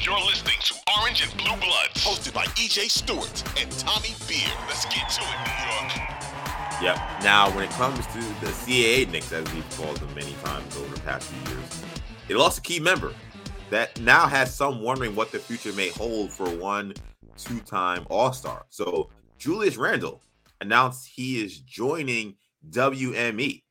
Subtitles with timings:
[0.00, 4.50] You're listening to Orange and Blue Bloods, hosted by EJ Stewart and Tommy Beer.
[4.66, 5.92] Let's get to it, New York.
[6.82, 6.96] Yep.
[7.22, 10.94] Now, when it comes to the CAA Knicks, as we've called them many times over
[10.94, 11.82] the past few years,
[12.28, 13.12] it lost a key member
[13.70, 16.94] that now has some wondering what the future may hold for one
[17.36, 18.66] two-time All-Star.
[18.70, 20.22] So Julius Randle
[20.60, 22.36] announced he is joining
[22.70, 23.62] WME.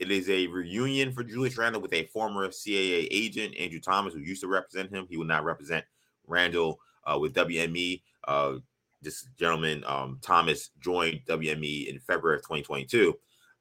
[0.00, 4.20] It is a reunion for Julius Randle with a former CAA agent, Andrew Thomas, who
[4.20, 5.06] used to represent him.
[5.10, 5.84] He will not represent
[6.26, 8.00] Randle uh, with WME.
[8.26, 8.54] Uh,
[9.02, 13.14] this gentleman, um, Thomas, joined WME in February of 2022.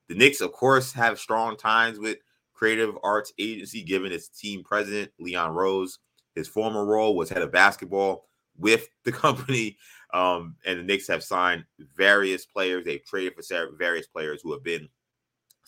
[0.07, 2.19] The Knicks, of course, have strong ties with
[2.53, 5.99] Creative Arts Agency, given its team president, Leon Rose.
[6.35, 9.77] His former role was head of basketball with the company.
[10.13, 11.65] Um, and the Knicks have signed
[11.97, 12.85] various players.
[12.85, 13.43] They've traded for
[13.77, 14.87] various players who have been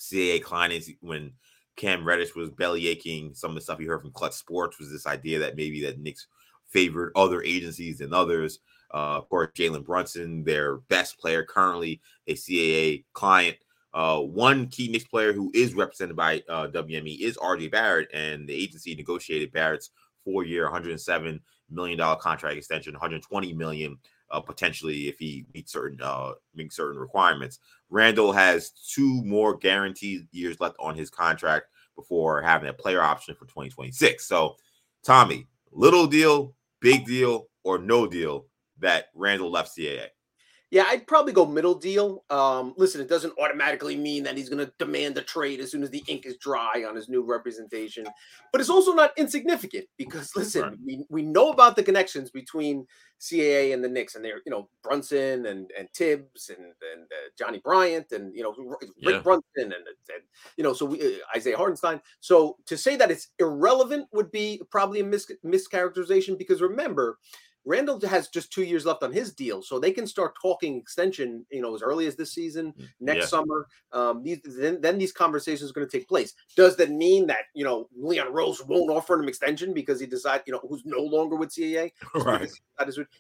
[0.02, 1.32] CAA clients when
[1.76, 3.34] Cam Reddish was belly aching.
[3.34, 6.00] Some of the stuff he heard from Clutch Sports was this idea that maybe that
[6.00, 6.28] Knicks
[6.68, 8.60] favored other agencies than others.
[8.94, 13.58] Uh, of course, Jalen Brunson, their best player, currently a CAA client.
[13.94, 18.48] Uh, one key Knicks player who is represented by uh, WME is RJ Barrett, and
[18.48, 19.92] the agency negotiated Barrett's
[20.24, 23.98] four-year, 107 million dollar contract extension, 120 million
[24.32, 27.60] uh, potentially if he meets certain uh, meets certain requirements.
[27.90, 33.36] Randle has two more guaranteed years left on his contract before having a player option
[33.36, 34.26] for 2026.
[34.26, 34.56] So,
[35.04, 38.46] Tommy, little deal, big deal, or no deal
[38.80, 40.08] that Randle left CAA.
[40.72, 42.24] Yeah, I'd probably go middle deal.
[42.30, 45.84] Um, listen, it doesn't automatically mean that he's going to demand a trade as soon
[45.84, 48.06] as the ink is dry on his new representation,
[48.54, 50.78] but it's also not insignificant because listen, right.
[50.86, 52.88] we, we know about the connections between
[53.20, 57.30] CAA and the Knicks, and they're you know Brunson and and Thibs and and uh,
[57.38, 59.20] Johnnie Bryant and you know Rick yeah.
[59.20, 60.24] Brunson and, and,
[60.56, 62.02] you know so we, uh, Isaiah Hartenstein.
[62.22, 67.20] So to say that it's irrelevant would be probably a mis- mischaracterization because remember
[67.66, 71.46] Randle has just two years left on his deal, so they can start talking extension,
[71.52, 73.26] you know, as early as this season, mm, next yeah.
[73.26, 73.68] summer.
[73.92, 76.34] Um, these then, then these conversations are going to take place.
[76.56, 80.44] Does that mean that you know Leon Rose won't offer him extension because he decides,
[80.48, 81.92] you know, who's no longer with CAA?
[82.16, 82.50] Right.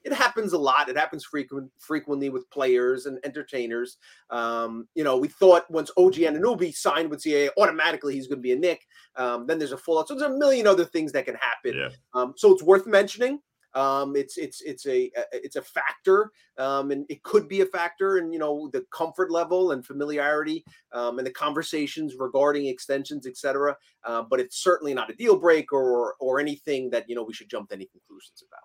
[0.03, 0.89] It happens a lot.
[0.89, 3.97] It happens frequent frequently with players and entertainers.
[4.29, 8.43] Um, you know, we thought once OG Anunoby signed with CAA, automatically he's going to
[8.43, 8.87] be a Knick.
[9.15, 10.07] Um, then there's a fallout.
[10.07, 11.77] So there's a million other things that can happen.
[11.77, 11.89] Yeah.
[12.13, 13.39] Um, so it's worth mentioning.
[13.73, 18.17] Um, it's it's it's a it's a factor, um, and it could be a factor
[18.17, 23.75] And you know the comfort level and familiarity um, and the conversations regarding extensions, etc.
[24.03, 27.33] Uh, but it's certainly not a deal breaker or or anything that you know we
[27.33, 28.63] should jump to any conclusions about.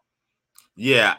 [0.75, 1.15] Yeah,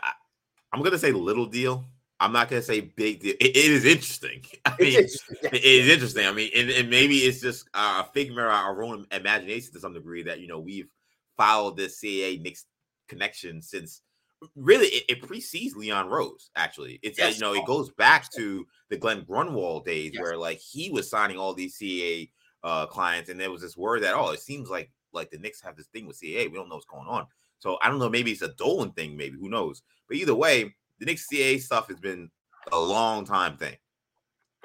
[0.74, 1.86] I'm gonna say little deal.
[2.20, 3.36] I'm not gonna say big deal.
[3.40, 4.44] it, it is interesting.
[4.66, 5.38] I mean, interesting.
[5.44, 6.26] it is interesting.
[6.26, 9.94] I mean, and, and maybe it's just a figment of our own imagination to some
[9.94, 10.90] degree that you know we've
[11.38, 12.66] followed this CAA Knicks
[13.08, 14.02] connection since
[14.56, 16.50] really it, it precedes Leon Rose.
[16.56, 17.36] Actually, it's yes.
[17.36, 20.22] you know it goes back to the Glenn Grunwald days yes.
[20.22, 22.30] where like he was signing all these CAA
[22.64, 25.62] uh, clients, and there was this word that oh, it seems like like the Knicks
[25.62, 26.50] have this thing with CAA.
[26.50, 27.28] We don't know what's going on.
[27.60, 28.10] So I don't know.
[28.10, 29.18] Maybe it's a Dolan thing.
[29.18, 29.82] Maybe who knows?
[30.08, 32.30] But either way, the Knicks CAA stuff has been
[32.72, 33.76] a long time thing.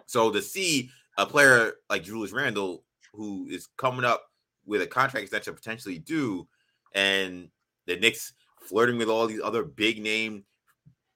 [0.07, 4.25] So to see a player like Julius Randle who is coming up
[4.65, 6.47] with a contract extension potentially due,
[6.95, 7.49] and
[7.87, 10.45] the Knicks flirting with all these other big name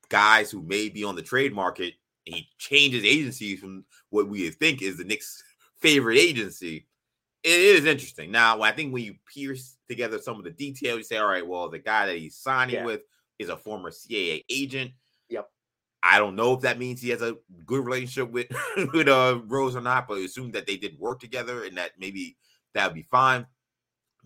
[0.08, 1.94] guys who may be on the trade market.
[2.24, 5.42] he changes agencies from what we think is the Knicks'
[5.80, 6.86] favorite agency.
[7.42, 8.32] It is interesting.
[8.32, 11.46] Now, I think when you pierce together some of the details, you say, all right,
[11.46, 12.84] well, the guy that he's signing yeah.
[12.84, 13.02] with
[13.38, 14.90] is a former CAA agent.
[15.28, 15.48] Yep.
[16.02, 18.48] I don't know if that means he has a good relationship with
[18.92, 22.36] with uh, Rose or not, but assume that they did work together and that maybe
[22.74, 23.46] that would be fine.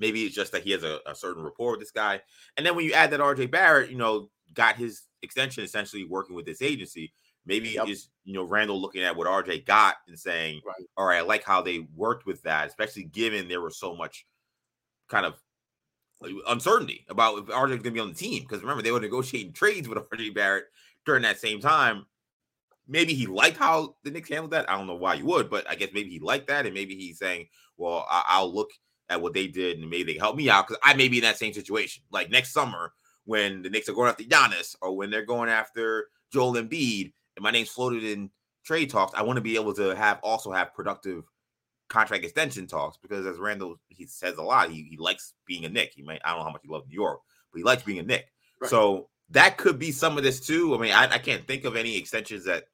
[0.01, 2.21] Maybe it's just that he has a, a certain rapport with this guy.
[2.57, 6.35] And then when you add that RJ Barrett, you know, got his extension essentially working
[6.35, 7.13] with this agency.
[7.47, 7.89] Maybe yep.
[7.89, 10.87] is you know Randle looking at what RJ got and saying, right.
[10.97, 14.27] "All right, I like how they worked with that, especially given there was so much
[15.09, 15.35] kind of
[16.49, 18.43] uncertainty about if RJ is going to be on the team.
[18.43, 20.67] Because remember, they were negotiating trades with RJ Barrett
[21.07, 22.07] during that same time.
[22.87, 24.69] Maybe he liked how the Knicks handled that.
[24.69, 26.97] I don't know why you would, but I guess maybe he liked that, and maybe
[26.97, 27.47] he's saying,
[27.77, 28.71] "Well, I- will look
[29.11, 31.25] at what they did, and maybe they help me out because I may be in
[31.25, 32.03] that same situation.
[32.11, 32.93] Like next summer,
[33.25, 37.43] when the Knicks are going after Giannis, or when they're going after Joel Embiid, and
[37.43, 38.31] my name's floated in
[38.65, 41.25] trade talks, I want to be able to have also have productive
[41.89, 45.69] contract extension talks because as Randle he says a lot, he, he likes being a
[45.69, 45.93] Knick.
[45.95, 47.21] He might I don't know how much he loves New York,
[47.53, 48.27] but he likes being a Knick.
[48.61, 48.71] Right.
[48.71, 50.75] So that could be some of this too.
[50.75, 52.65] I mean, I, I can't think of any extensions that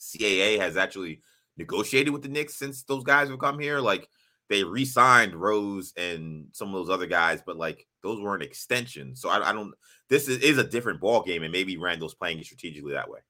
[0.00, 1.22] CAA has actually
[1.56, 3.78] negotiated with the Knicks since those guys have come here.
[3.80, 4.08] Like
[4.52, 9.20] they re-signed Rose and some of those other guys, but like those weren't extensions.
[9.20, 9.72] So I, I don't.
[10.08, 13.20] This is, is a different ball game, and maybe Randle's playing strategically that way.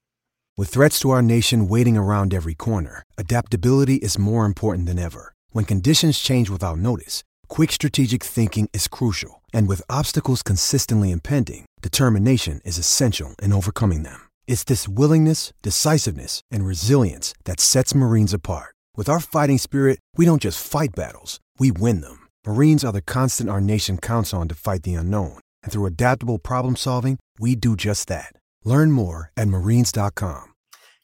[0.56, 5.32] With threats to our nation waiting around every corner, adaptability is more important than ever.
[5.50, 9.42] When conditions change without notice, quick strategic thinking is crucial.
[9.52, 14.28] And with obstacles consistently impending, determination is essential in overcoming them.
[14.46, 18.74] It's this willingness, decisiveness, and resilience that sets Marines apart.
[18.94, 22.28] With our fighting spirit, we don't just fight battles, we win them.
[22.46, 25.38] Marines are the constant our nation counts on to fight the unknown.
[25.62, 28.34] And through adaptable problem solving, we do just that.
[28.64, 30.44] Learn more at marines.com.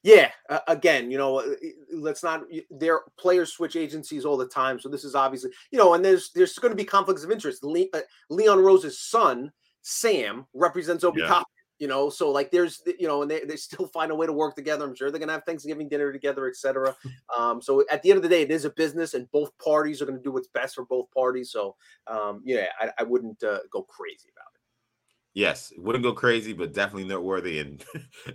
[0.02, 1.54] Yeah, uh, again, you know, uh,
[1.92, 2.42] let's not.
[2.70, 6.30] Their players switch agencies all the time, so this is obviously, you know, and there's
[6.34, 7.64] there's going to be conflicts of interest.
[7.64, 8.00] Le, uh,
[8.30, 9.50] Leon Rose's son,
[9.82, 11.28] Sam, represents Obi yeah.
[11.78, 14.32] You know, so like there's, you know, and they, they still find a way to
[14.32, 14.84] work together.
[14.84, 16.94] I'm sure they're gonna have Thanksgiving dinner together, etc.
[17.38, 20.00] Um, so at the end of the day, it is a business, and both parties
[20.00, 21.52] are going to do what's best for both parties.
[21.52, 21.76] So,
[22.06, 24.60] um, yeah, I, I wouldn't uh, go crazy about it.
[25.34, 27.60] Yes, wouldn't go crazy, but definitely noteworthy.
[27.60, 27.84] And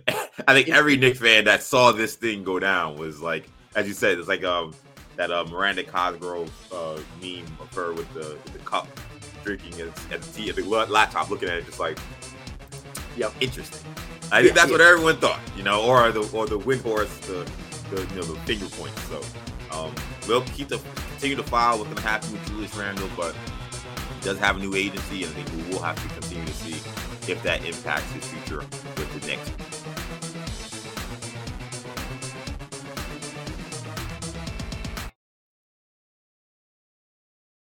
[0.48, 3.94] I think every Knick fan that saw this thing go down was like, as you
[3.94, 4.72] said, it's like um
[5.16, 8.88] that uh, Miranda Cosgrove uh, meme of her with the, with the cup
[9.44, 11.98] drinking at, at the tea at the laptop, looking at it just like,
[13.16, 13.80] yep, interesting.
[14.32, 14.72] I think yeah, that's yeah.
[14.72, 17.48] what everyone thought, you know, or the or the wind horse, the,
[17.90, 18.96] the you know the finger point.
[19.10, 19.20] So
[19.70, 19.94] um,
[20.26, 20.80] we'll keep the
[21.12, 24.60] continue to file what's going to happen with Julius Randle, but he does have a
[24.60, 26.74] new agency, and I think we will have to continue to see
[27.30, 29.73] if that impacts his future with the Knicks.